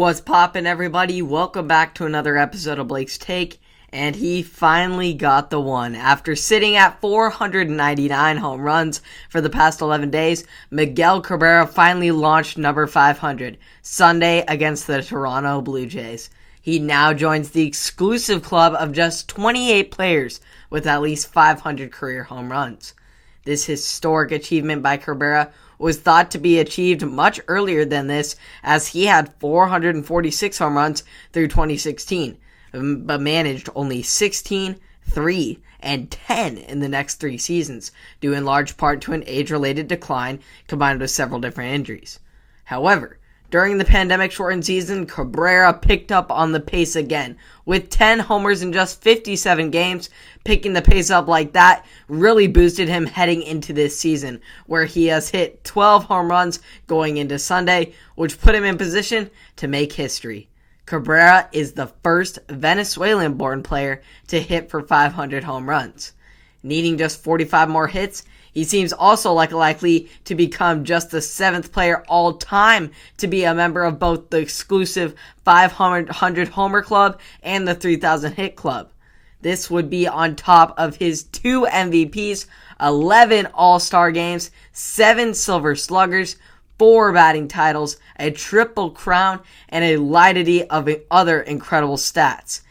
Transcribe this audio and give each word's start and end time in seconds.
What's 0.00 0.22
poppin', 0.22 0.66
everybody? 0.66 1.20
Welcome 1.20 1.68
back 1.68 1.94
to 1.96 2.06
another 2.06 2.38
episode 2.38 2.78
of 2.78 2.88
Blake's 2.88 3.18
Take. 3.18 3.60
And 3.92 4.16
he 4.16 4.42
finally 4.42 5.12
got 5.12 5.50
the 5.50 5.60
one. 5.60 5.94
After 5.94 6.34
sitting 6.34 6.74
at 6.74 6.98
499 7.02 8.38
home 8.38 8.62
runs 8.62 9.02
for 9.28 9.42
the 9.42 9.50
past 9.50 9.82
11 9.82 10.08
days, 10.08 10.46
Miguel 10.70 11.20
Cabrera 11.20 11.66
finally 11.66 12.12
launched 12.12 12.56
number 12.56 12.86
500 12.86 13.58
Sunday 13.82 14.42
against 14.48 14.86
the 14.86 15.02
Toronto 15.02 15.60
Blue 15.60 15.84
Jays. 15.84 16.30
He 16.62 16.78
now 16.78 17.12
joins 17.12 17.50
the 17.50 17.66
exclusive 17.66 18.42
club 18.42 18.72
of 18.72 18.92
just 18.92 19.28
28 19.28 19.90
players 19.90 20.40
with 20.70 20.86
at 20.86 21.02
least 21.02 21.30
500 21.30 21.92
career 21.92 22.22
home 22.22 22.50
runs. 22.50 22.94
This 23.44 23.66
historic 23.66 24.32
achievement 24.32 24.82
by 24.82 24.96
Cabrera 24.96 25.52
was 25.80 25.98
thought 25.98 26.30
to 26.30 26.38
be 26.38 26.58
achieved 26.58 27.02
much 27.02 27.40
earlier 27.48 27.86
than 27.86 28.06
this, 28.06 28.36
as 28.62 28.88
he 28.88 29.06
had 29.06 29.32
446 29.40 30.58
home 30.58 30.76
runs 30.76 31.02
through 31.32 31.48
2016, 31.48 32.36
um, 32.74 33.04
but 33.04 33.20
managed 33.20 33.70
only 33.74 34.02
16, 34.02 34.78
3, 35.08 35.58
and 35.80 36.10
10 36.10 36.58
in 36.58 36.80
the 36.80 36.88
next 36.88 37.14
three 37.14 37.38
seasons, 37.38 37.92
due 38.20 38.34
in 38.34 38.44
large 38.44 38.76
part 38.76 39.00
to 39.00 39.14
an 39.14 39.24
age 39.26 39.50
related 39.50 39.88
decline 39.88 40.40
combined 40.68 41.00
with 41.00 41.10
several 41.10 41.40
different 41.40 41.72
injuries. 41.72 42.20
However, 42.64 43.18
during 43.50 43.78
the 43.78 43.84
pandemic 43.84 44.30
shortened 44.30 44.64
season, 44.64 45.06
Cabrera 45.06 45.74
picked 45.74 46.12
up 46.12 46.30
on 46.30 46.52
the 46.52 46.60
pace 46.60 46.94
again 46.94 47.36
with 47.64 47.90
10 47.90 48.20
homers 48.20 48.62
in 48.62 48.72
just 48.72 49.02
57 49.02 49.70
games. 49.70 50.08
Picking 50.44 50.72
the 50.72 50.82
pace 50.82 51.10
up 51.10 51.26
like 51.26 51.52
that 51.52 51.84
really 52.08 52.46
boosted 52.46 52.88
him 52.88 53.06
heading 53.06 53.42
into 53.42 53.72
this 53.72 53.98
season, 53.98 54.40
where 54.66 54.84
he 54.84 55.06
has 55.06 55.28
hit 55.28 55.64
12 55.64 56.04
home 56.04 56.30
runs 56.30 56.60
going 56.86 57.16
into 57.16 57.38
Sunday, 57.38 57.92
which 58.14 58.40
put 58.40 58.54
him 58.54 58.64
in 58.64 58.78
position 58.78 59.30
to 59.56 59.68
make 59.68 59.92
history. 59.92 60.48
Cabrera 60.86 61.48
is 61.52 61.72
the 61.72 61.88
first 62.02 62.38
Venezuelan 62.48 63.34
born 63.34 63.62
player 63.62 64.02
to 64.28 64.40
hit 64.40 64.70
for 64.70 64.82
500 64.82 65.44
home 65.44 65.68
runs. 65.68 66.12
Needing 66.62 66.98
just 66.98 67.22
45 67.22 67.68
more 67.68 67.86
hits, 67.86 68.24
he 68.52 68.64
seems 68.64 68.92
also 68.92 69.32
like 69.32 69.52
likely 69.52 70.08
to 70.24 70.34
become 70.34 70.84
just 70.84 71.10
the 71.10 71.22
seventh 71.22 71.72
player 71.72 72.04
all 72.08 72.34
time 72.34 72.90
to 73.18 73.26
be 73.26 73.44
a 73.44 73.54
member 73.54 73.84
of 73.84 73.98
both 73.98 74.30
the 74.30 74.38
exclusive 74.38 75.14
500 75.44 76.48
homer 76.48 76.82
club 76.82 77.20
and 77.42 77.66
the 77.66 77.74
3000 77.74 78.32
hit 78.32 78.56
club. 78.56 78.90
This 79.42 79.70
would 79.70 79.88
be 79.88 80.06
on 80.06 80.36
top 80.36 80.74
of 80.76 80.96
his 80.96 81.22
two 81.24 81.66
MVPs, 81.66 82.46
11 82.80 83.46
All-Star 83.54 84.12
games, 84.12 84.50
7 84.72 85.32
Silver 85.32 85.74
Sluggers, 85.74 86.36
4 86.78 87.12
batting 87.12 87.48
titles, 87.48 87.96
a 88.18 88.30
triple 88.30 88.90
crown, 88.90 89.40
and 89.68 89.84
a 89.84 89.96
litany 89.96 90.64
of 90.68 90.88
other 91.10 91.40
incredible 91.40 91.96
stats. 91.96 92.62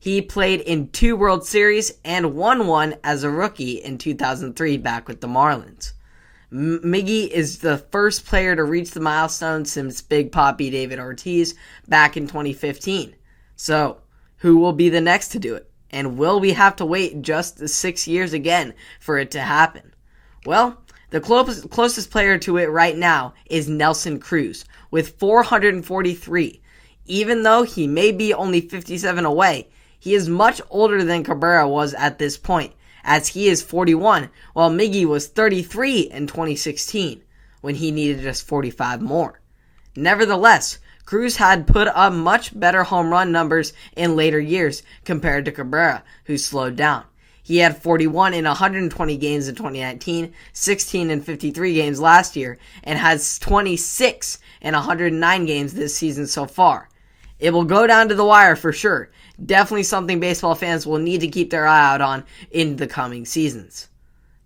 He 0.00 0.22
played 0.22 0.60
in 0.60 0.90
two 0.90 1.16
World 1.16 1.44
Series 1.44 1.92
and 2.04 2.36
won 2.36 2.68
one 2.68 2.96
as 3.02 3.24
a 3.24 3.30
rookie 3.30 3.72
in 3.72 3.98
2003 3.98 4.76
back 4.76 5.08
with 5.08 5.20
the 5.20 5.26
Marlins. 5.26 5.92
M- 6.52 6.80
Miggy 6.84 7.28
is 7.28 7.58
the 7.58 7.78
first 7.78 8.24
player 8.24 8.54
to 8.54 8.62
reach 8.62 8.92
the 8.92 9.00
milestone 9.00 9.64
since 9.64 10.00
Big 10.00 10.30
Papi 10.30 10.70
David 10.70 11.00
Ortiz 11.00 11.56
back 11.88 12.16
in 12.16 12.28
2015. 12.28 13.16
So, 13.56 13.98
who 14.36 14.58
will 14.58 14.72
be 14.72 14.88
the 14.88 15.00
next 15.00 15.28
to 15.30 15.40
do 15.40 15.56
it? 15.56 15.68
And 15.90 16.16
will 16.16 16.38
we 16.38 16.52
have 16.52 16.76
to 16.76 16.86
wait 16.86 17.22
just 17.22 17.68
six 17.68 18.06
years 18.06 18.32
again 18.32 18.74
for 19.00 19.18
it 19.18 19.32
to 19.32 19.40
happen? 19.40 19.94
Well, 20.46 20.80
the 21.10 21.20
closest, 21.20 21.70
closest 21.70 22.12
player 22.12 22.38
to 22.38 22.58
it 22.58 22.70
right 22.70 22.96
now 22.96 23.34
is 23.46 23.68
Nelson 23.68 24.20
Cruz 24.20 24.64
with 24.92 25.18
443. 25.18 26.62
Even 27.06 27.42
though 27.42 27.64
he 27.64 27.88
may 27.88 28.12
be 28.12 28.32
only 28.32 28.60
57 28.60 29.24
away, 29.24 29.68
he 29.98 30.14
is 30.14 30.28
much 30.28 30.60
older 30.70 31.02
than 31.02 31.24
Cabrera 31.24 31.68
was 31.68 31.94
at 31.94 32.18
this 32.18 32.36
point, 32.36 32.72
as 33.04 33.28
he 33.28 33.48
is 33.48 33.62
41, 33.62 34.30
while 34.52 34.70
Miggy 34.70 35.04
was 35.04 35.26
33 35.26 36.02
in 36.02 36.26
2016, 36.26 37.22
when 37.60 37.74
he 37.74 37.90
needed 37.90 38.22
just 38.22 38.46
45 38.46 39.02
more. 39.02 39.40
Nevertheless, 39.96 40.78
Cruz 41.04 41.36
had 41.36 41.66
put 41.66 41.88
up 41.88 42.12
much 42.12 42.58
better 42.58 42.84
home 42.84 43.10
run 43.10 43.32
numbers 43.32 43.72
in 43.96 44.14
later 44.14 44.38
years 44.38 44.82
compared 45.04 45.46
to 45.46 45.52
Cabrera, 45.52 46.04
who 46.26 46.36
slowed 46.36 46.76
down. 46.76 47.04
He 47.42 47.56
had 47.56 47.82
41 47.82 48.34
in 48.34 48.44
120 48.44 49.16
games 49.16 49.48
in 49.48 49.54
2019, 49.54 50.34
16 50.52 51.10
in 51.10 51.22
53 51.22 51.74
games 51.74 51.98
last 51.98 52.36
year, 52.36 52.58
and 52.84 52.98
has 52.98 53.38
26 53.38 54.38
in 54.60 54.74
109 54.74 55.46
games 55.46 55.72
this 55.72 55.96
season 55.96 56.26
so 56.26 56.44
far. 56.44 56.90
It 57.38 57.52
will 57.52 57.64
go 57.64 57.86
down 57.86 58.08
to 58.08 58.14
the 58.14 58.24
wire 58.24 58.56
for 58.56 58.72
sure. 58.72 59.10
Definitely 59.44 59.84
something 59.84 60.18
baseball 60.18 60.54
fans 60.54 60.86
will 60.86 60.98
need 60.98 61.20
to 61.20 61.28
keep 61.28 61.50
their 61.50 61.66
eye 61.66 61.94
out 61.94 62.00
on 62.00 62.24
in 62.50 62.76
the 62.76 62.88
coming 62.88 63.24
seasons. 63.24 63.88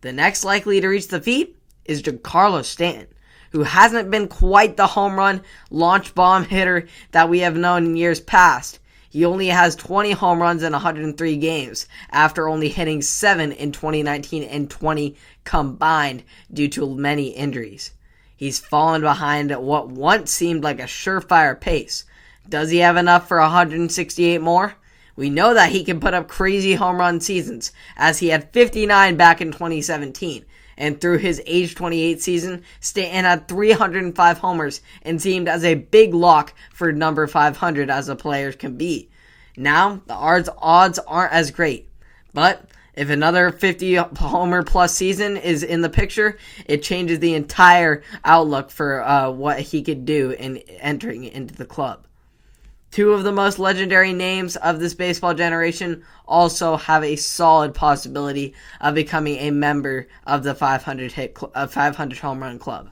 The 0.03 0.13
next 0.13 0.45
likely 0.45 0.81
to 0.81 0.89
reach 0.89 1.09
the 1.09 1.21
feat 1.21 1.57
is 1.85 2.03
Giancarlo 2.03 2.65
Stanton, 2.65 3.07
who 3.51 3.63
hasn't 3.63 4.11
been 4.11 4.29
quite 4.29 4.77
the 4.77 4.87
home 4.87 5.17
run 5.17 5.43
launch 5.71 6.15
bomb 6.15 6.45
hitter 6.45 6.87
that 7.13 7.29
we 7.29 7.39
have 7.41 7.57
known 7.57 7.87
in 7.87 7.97
years 7.97 8.21
past. 8.21 8.79
He 9.09 9.25
only 9.25 9.49
has 9.49 9.77
20 9.77 10.13
home 10.13 10.41
runs 10.41 10.63
in 10.63 10.73
103 10.73 11.37
games 11.37 11.87
after 12.11 12.49
only 12.49 12.69
hitting 12.69 13.03
7 13.03 13.53
in 13.53 13.71
2019 13.73 14.43
and 14.43 14.71
20 14.71 15.17
combined 15.45 16.25
due 16.53 16.69
to 16.69 16.95
many 16.95 17.29
injuries. 17.29 17.93
He's 18.37 18.59
fallen 18.59 19.03
behind 19.03 19.53
at 19.53 19.63
what 19.63 19.89
once 19.89 20.31
seemed 20.31 20.65
like 20.65 20.81
a 20.81 20.85
surefire 20.85 21.61
pace. 21.61 22.05
Does 22.49 22.71
he 22.71 22.79
have 22.79 22.97
enough 22.97 23.29
for 23.29 23.41
168 23.41 24.41
more? 24.41 24.75
We 25.15 25.31
know 25.31 25.55
that 25.55 25.71
he 25.71 25.85
can 25.85 26.01
put 26.01 26.15
up 26.15 26.29
crazy 26.29 26.75
home 26.75 26.97
run 26.97 27.21
seasons, 27.21 27.73
as 27.97 28.19
he 28.19 28.29
had 28.29 28.53
59 28.53 29.17
back 29.17 29.41
in 29.41 29.53
2017. 29.53 30.45
And 30.77 31.01
through 31.01 31.19
his 31.19 31.43
age 31.47 31.75
28 31.75 32.23
season, 32.23 32.63
Stanton 32.81 33.25
had 33.25 33.47
305 33.47 34.39
homers 34.39 34.81
and 35.03 35.21
seemed 35.21 35.49
as 35.49 35.65
a 35.65 35.75
big 35.75 36.15
lock 36.15 36.55
for 36.73 36.93
number 36.93 37.27
500 37.27 37.91
as 37.91 38.09
a 38.09 38.17
player 38.17 38.53
can 38.53 38.77
be. 38.77 39.11
Now, 39.57 40.01
the 40.07 40.15
odds, 40.15 40.99
aren't 41.07 41.33
as 41.33 41.51
great. 41.51 41.91
But 42.33 42.65
if 42.95 43.11
another 43.11 43.51
50 43.51 43.97
homer 43.97 44.63
plus 44.63 44.95
season 44.95 45.37
is 45.37 45.63
in 45.63 45.83
the 45.83 45.91
picture, 45.91 46.39
it 46.67 46.83
changes 46.83 47.19
the 47.19 47.35
entire 47.35 48.03
outlook 48.25 48.71
for 48.71 49.03
uh, 49.03 49.31
what 49.31 49.61
he 49.61 49.83
could 49.83 50.05
do 50.07 50.31
in 50.31 50.57
entering 50.57 51.25
into 51.25 51.55
the 51.55 51.67
club. 51.67 52.07
Two 52.93 53.15
of 53.15 53.25
the 53.25 53.33
most 53.33 53.59
legendary 53.59 54.13
names 54.13 54.55
of 54.57 54.79
this 54.79 54.93
baseball 54.93 55.33
generation 55.33 56.05
also 56.27 56.77
have 56.77 57.03
a 57.03 57.17
solid 57.17 57.73
possibility 57.73 58.53
of 58.83 58.95
becoming 58.95 59.37
a 59.39 59.51
member 59.51 60.09
of 60.27 60.43
the 60.43 60.55
500 60.55 61.13
hit 61.13 61.39
cl- 61.39 61.51
uh, 61.55 61.67
500 61.67 62.19
home 62.19 62.43
run 62.43 62.59
club. 62.59 62.91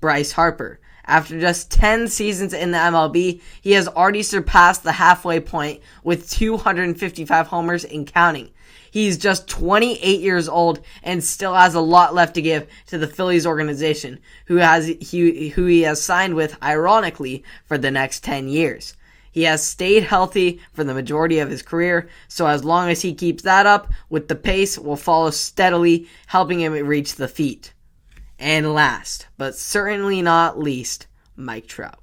Bryce 0.00 0.32
Harper. 0.32 0.80
After 1.06 1.38
just 1.38 1.70
10 1.70 2.08
seasons 2.08 2.52
in 2.52 2.72
the 2.72 2.78
MLB, 2.78 3.40
he 3.60 3.70
has 3.70 3.86
already 3.86 4.24
surpassed 4.24 4.82
the 4.82 4.90
halfway 4.90 5.38
point 5.38 5.80
with 6.02 6.28
255 6.28 7.46
homers 7.46 7.84
and 7.84 8.12
counting. 8.12 8.50
He's 8.90 9.16
just 9.16 9.46
28 9.46 10.20
years 10.20 10.48
old 10.48 10.80
and 11.04 11.22
still 11.22 11.54
has 11.54 11.76
a 11.76 11.80
lot 11.80 12.16
left 12.16 12.34
to 12.34 12.42
give 12.42 12.66
to 12.86 12.98
the 12.98 13.06
Phillies 13.06 13.46
organization, 13.46 14.18
who 14.46 14.56
has 14.56 14.88
he, 14.88 15.50
who 15.50 15.66
he 15.66 15.82
has 15.82 16.02
signed 16.02 16.34
with 16.34 16.60
ironically 16.60 17.44
for 17.66 17.78
the 17.78 17.92
next 17.92 18.24
10 18.24 18.48
years. 18.48 18.96
He 19.30 19.44
has 19.44 19.66
stayed 19.66 20.02
healthy 20.02 20.60
for 20.72 20.82
the 20.82 20.94
majority 20.94 21.38
of 21.38 21.50
his 21.50 21.62
career, 21.62 22.08
so 22.28 22.46
as 22.46 22.64
long 22.64 22.90
as 22.90 23.02
he 23.02 23.14
keeps 23.14 23.42
that 23.44 23.66
up, 23.66 23.88
with 24.08 24.28
the 24.28 24.34
pace 24.34 24.78
will 24.78 24.96
follow 24.96 25.30
steadily, 25.30 26.08
helping 26.26 26.60
him 26.60 26.72
reach 26.72 27.14
the 27.14 27.28
feat. 27.28 27.72
And 28.38 28.74
last, 28.74 29.28
but 29.36 29.54
certainly 29.54 30.22
not 30.22 30.58
least, 30.58 31.06
Mike 31.36 31.66
Trout. 31.66 32.00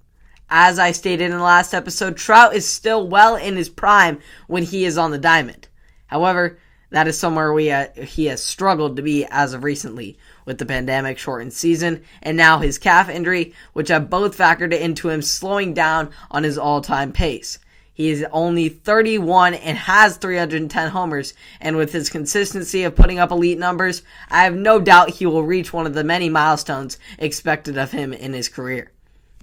As 0.49 0.79
I 0.79 0.91
stated 0.93 1.25
in 1.25 1.37
the 1.37 1.43
last 1.43 1.73
episode, 1.73 2.15
Trout 2.15 2.55
is 2.55 2.65
still 2.65 3.07
well 3.07 3.35
in 3.35 3.57
his 3.57 3.69
prime 3.69 4.19
when 4.47 4.63
he 4.63 4.85
is 4.85 4.97
on 4.97 5.11
the 5.11 5.17
diamond. 5.17 5.67
However, 6.05 6.59
that 6.89 7.07
is 7.07 7.17
somewhere 7.17 7.51
we 7.51 7.69
uh, 7.71 7.87
he 7.95 8.25
has 8.25 8.43
struggled 8.43 8.95
to 8.95 9.01
be 9.01 9.25
as 9.29 9.53
of 9.53 9.63
recently 9.63 10.17
with 10.45 10.57
the 10.57 10.65
pandemic 10.65 11.17
shortened 11.17 11.53
season 11.53 12.03
and 12.21 12.37
now 12.37 12.59
his 12.59 12.77
calf 12.77 13.09
injury, 13.09 13.53
which 13.73 13.89
have 13.89 14.09
both 14.09 14.37
factored 14.37 14.77
into 14.77 15.09
him 15.09 15.21
slowing 15.21 15.73
down 15.73 16.09
on 16.31 16.43
his 16.43 16.57
all-time 16.57 17.11
pace. 17.11 17.59
He 17.97 18.11
is 18.11 18.23
only 18.31 18.69
31 18.69 19.55
and 19.55 19.75
has 19.75 20.17
310 20.17 20.91
homers, 20.91 21.33
and 21.59 21.77
with 21.77 21.91
his 21.91 22.11
consistency 22.11 22.83
of 22.83 22.95
putting 22.95 23.17
up 23.17 23.31
elite 23.31 23.57
numbers, 23.57 24.03
I 24.29 24.43
have 24.43 24.55
no 24.55 24.79
doubt 24.79 25.09
he 25.09 25.25
will 25.25 25.41
reach 25.41 25.73
one 25.73 25.87
of 25.87 25.95
the 25.95 26.03
many 26.03 26.29
milestones 26.29 26.99
expected 27.17 27.75
of 27.75 27.91
him 27.91 28.13
in 28.13 28.33
his 28.33 28.49
career. 28.49 28.91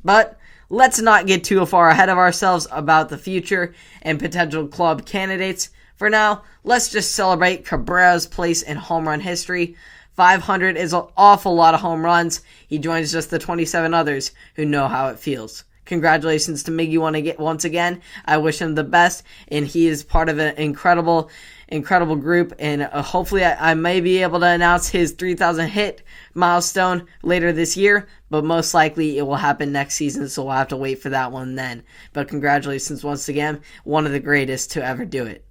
But 0.04 0.38
let's 0.70 1.00
not 1.00 1.26
get 1.26 1.42
too 1.42 1.66
far 1.66 1.88
ahead 1.88 2.08
of 2.08 2.16
ourselves 2.16 2.68
about 2.70 3.08
the 3.08 3.18
future 3.18 3.74
and 4.02 4.20
potential 4.20 4.68
club 4.68 5.04
candidates. 5.04 5.70
For 5.96 6.10
now, 6.10 6.42
let's 6.64 6.90
just 6.90 7.14
celebrate 7.14 7.64
Cabrera's 7.64 8.26
place 8.26 8.62
in 8.62 8.76
home 8.76 9.06
run 9.06 9.20
history. 9.20 9.76
500 10.16 10.76
is 10.76 10.92
an 10.92 11.04
awful 11.16 11.54
lot 11.54 11.74
of 11.74 11.80
home 11.80 12.04
runs. 12.04 12.40
He 12.66 12.78
joins 12.78 13.12
just 13.12 13.30
the 13.30 13.38
27 13.38 13.94
others 13.94 14.32
who 14.56 14.64
know 14.64 14.88
how 14.88 15.08
it 15.08 15.18
feels. 15.18 15.64
congratulations 15.84 16.62
to 16.64 16.70
Miggy 16.70 17.38
once 17.38 17.64
again. 17.64 18.00
I 18.24 18.38
wish 18.38 18.58
him 18.58 18.74
the 18.74 18.82
best, 18.84 19.22
and 19.48 19.66
he 19.66 19.86
is 19.86 20.02
part 20.02 20.28
of 20.28 20.38
an 20.38 20.56
incredible, 20.56 21.30
incredible 21.68 22.16
group. 22.16 22.54
And 22.58 22.82
uh, 22.82 23.02
hopefully, 23.02 23.44
I, 23.44 23.72
I, 23.72 23.74
may 23.74 24.00
be 24.00 24.22
able 24.22 24.40
to 24.40 24.46
announce 24.46 24.88
his 24.88 25.12
3,000 25.12 25.68
hit 25.68 26.02
milestone 26.32 27.06
later 27.22 27.52
this 27.52 27.76
year, 27.76 28.08
but 28.30 28.44
most 28.44 28.74
likely 28.74 29.18
it 29.18 29.22
will 29.22 29.36
happen 29.36 29.72
next 29.72 29.94
season, 29.94 30.28
so 30.28 30.44
we'll 30.44 30.54
have 30.54 30.68
to 30.68 30.76
wait 30.76 31.02
for 31.02 31.10
that 31.10 31.30
one 31.30 31.54
then. 31.54 31.82
But 32.12 32.28
congratulations 32.28 33.04
once 33.04 33.28
again, 33.28 33.60
one 33.84 34.06
of 34.06 34.12
the 34.12 34.20
greatest 34.20 34.72
to 34.72 34.84
ever 34.84 35.04
do 35.04 35.26
it. 35.26 35.44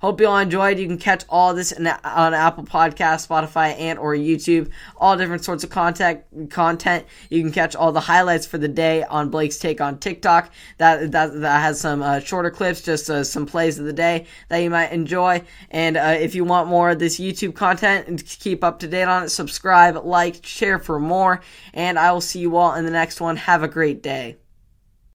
Hope 0.00 0.18
you 0.20 0.26
all 0.28 0.38
enjoyed. 0.38 0.78
You 0.78 0.86
can 0.86 0.96
catch 0.96 1.24
all 1.28 1.52
this 1.52 1.72
on 1.72 1.86
Apple 1.86 2.64
Podcast, 2.64 3.28
Spotify, 3.28 3.78
and 3.78 3.98
or 3.98 4.14
YouTube. 4.14 4.70
All 4.96 5.16
different 5.16 5.44
sorts 5.44 5.62
of 5.62 5.68
content. 5.68 6.22
Content. 6.48 7.04
You 7.28 7.42
can 7.42 7.52
catch 7.52 7.76
all 7.76 7.92
the 7.92 8.00
highlights 8.00 8.46
for 8.46 8.56
the 8.56 8.68
day 8.68 9.02
on 9.04 9.28
Blake's 9.28 9.58
Take 9.58 9.80
on 9.82 9.98
TikTok. 9.98 10.50
That 10.78 11.12
that, 11.12 11.40
that 11.40 11.60
has 11.60 11.80
some 11.80 12.02
uh, 12.02 12.20
shorter 12.20 12.50
clips, 12.50 12.80
just 12.80 13.10
uh, 13.10 13.24
some 13.24 13.44
plays 13.44 13.78
of 13.78 13.84
the 13.84 13.92
day 13.92 14.26
that 14.48 14.58
you 14.58 14.70
might 14.70 14.90
enjoy. 14.90 15.42
And 15.70 15.98
uh, 15.98 16.16
if 16.18 16.34
you 16.34 16.44
want 16.44 16.68
more 16.68 16.90
of 16.90 16.98
this 16.98 17.20
YouTube 17.20 17.54
content 17.54 18.08
and 18.08 18.24
keep 18.26 18.64
up 18.64 18.78
to 18.78 18.88
date 18.88 19.04
on 19.04 19.24
it, 19.24 19.28
subscribe, 19.28 20.02
like, 20.04 20.46
share 20.46 20.78
for 20.78 20.98
more. 20.98 21.42
And 21.74 21.98
I 21.98 22.12
will 22.12 22.22
see 22.22 22.40
you 22.40 22.56
all 22.56 22.74
in 22.74 22.86
the 22.86 22.90
next 22.90 23.20
one. 23.20 23.36
Have 23.36 23.62
a 23.62 23.68
great 23.68 24.02
day. 24.02 24.38